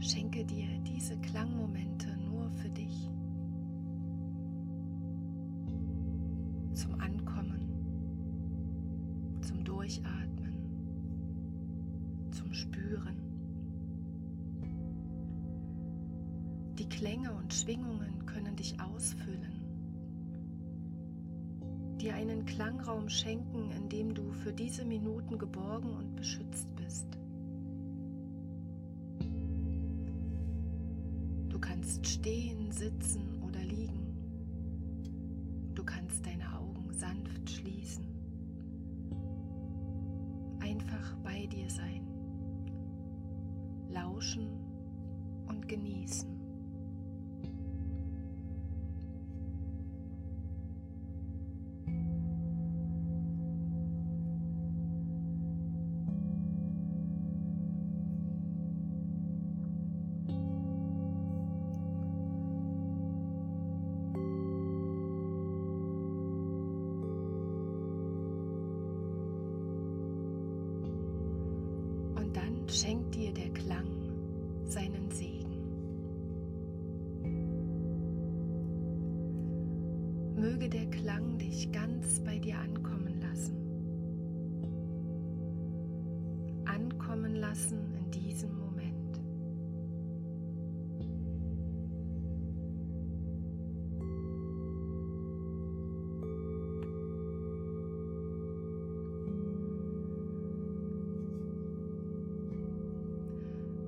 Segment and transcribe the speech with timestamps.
[0.00, 3.10] Schenke dir diese Klangmomente nur für dich
[6.74, 7.60] zum Ankommen,
[9.40, 10.54] zum Durchatmen,
[12.30, 13.16] zum Spüren.
[16.78, 19.64] Die Klänge und Schwingungen können dich ausfüllen,
[21.98, 27.18] dir einen Klangraum schenken, in dem du für diese Minuten geborgen und beschützt bist.
[31.96, 34.12] Kannst stehen, sitzen oder liegen.
[35.74, 38.04] Du kannst deine Augen sanft schließen.
[40.60, 42.06] Einfach bei dir sein.
[43.88, 44.50] Lauschen
[45.48, 46.35] und genießen.
[72.70, 73.86] Schenkt dir der Klang
[74.66, 75.46] seinen Segen.
[80.34, 83.56] Möge der Klang dich ganz bei dir ankommen lassen.
[86.66, 88.65] Ankommen lassen in diesem Moment.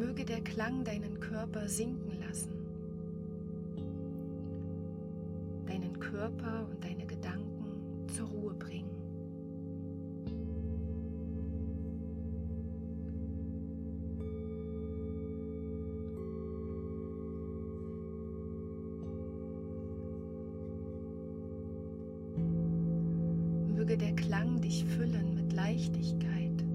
[0.00, 2.52] Möge der Klang deinen Körper sinken lassen,
[5.66, 8.88] deinen Körper und deine Gedanken zur Ruhe bringen.
[23.76, 26.69] Möge der Klang dich füllen mit Leichtigkeit.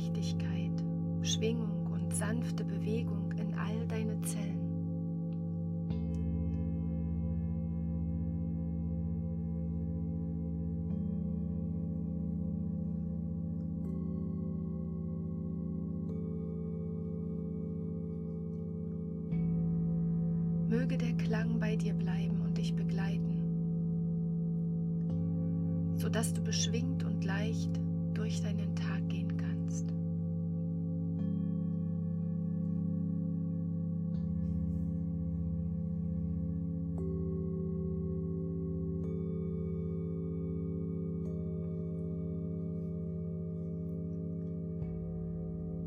[0.00, 0.72] Leichtigkeit,
[1.20, 4.56] Schwingung und sanfte Bewegung in all deine Zellen.
[20.70, 23.42] Möge der Klang bei dir bleiben und dich begleiten,
[25.98, 27.78] sodass du beschwingt und leicht
[28.14, 29.39] durch deinen Tag gehen kannst.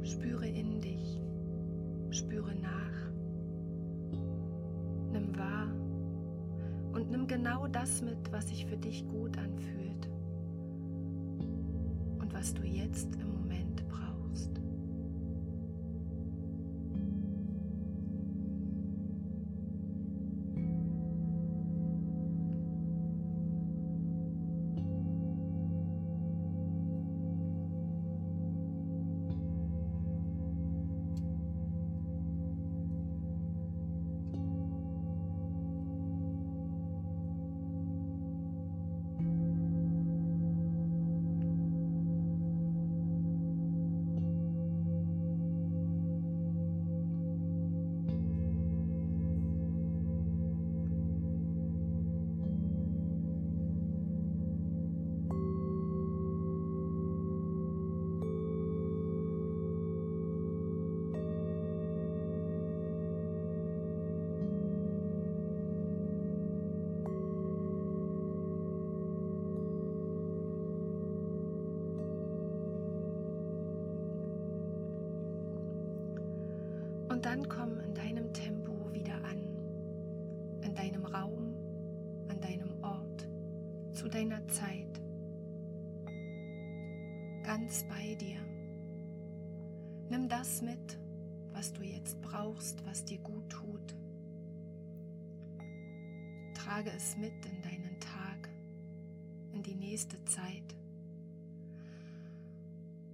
[0.04, 1.22] Spüre in dich,
[2.12, 3.12] spüre nach,
[5.12, 5.68] nimm wahr
[6.94, 10.13] und nimm genau das mit, was sich für dich gut anfühlt
[12.44, 14.03] was du jetzt im Moment brauchst.
[77.24, 81.56] Dann komm in deinem Tempo wieder an, in deinem Raum,
[82.28, 83.26] an deinem Ort,
[83.94, 85.02] zu deiner Zeit,
[87.44, 88.42] ganz bei dir.
[90.10, 91.00] Nimm das mit,
[91.54, 93.96] was du jetzt brauchst, was dir gut tut.
[96.56, 98.50] Trage es mit in deinen Tag,
[99.54, 100.76] in die nächste Zeit.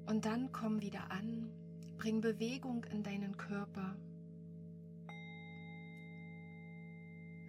[0.07, 1.51] Und dann komm wieder an
[1.99, 3.97] Bring Bewegung in deinen Körper.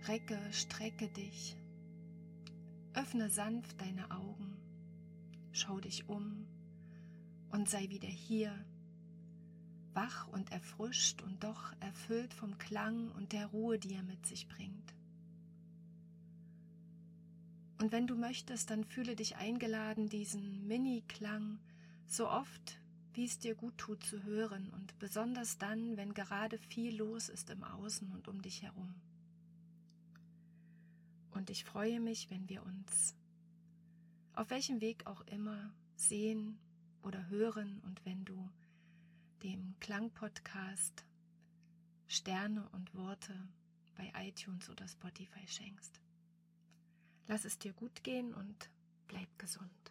[0.08, 1.56] Recke, strecke dich.
[2.92, 4.56] Öffne sanft deine Augen.
[5.52, 6.48] Schau dich um
[7.52, 8.52] und sei wieder hier.
[9.94, 14.48] Wach und erfrischt und doch erfüllt vom Klang und der Ruhe, die er mit sich
[14.48, 14.94] bringt.
[17.80, 21.60] Und wenn du möchtest, dann fühle dich eingeladen, diesen Mini-Klang
[22.06, 22.80] so oft,
[23.14, 27.50] wie es dir gut tut, zu hören und besonders dann, wenn gerade viel los ist
[27.50, 28.94] im Außen und um dich herum.
[31.32, 33.14] Und ich freue mich, wenn wir uns
[34.34, 36.58] auf welchem Weg auch immer sehen
[37.02, 38.50] oder hören und wenn du
[39.42, 41.04] dem Klangpodcast
[42.06, 43.34] Sterne und Worte
[43.96, 46.00] bei iTunes oder Spotify schenkst.
[47.28, 48.68] Lass es dir gut gehen und
[49.06, 49.89] bleib gesund.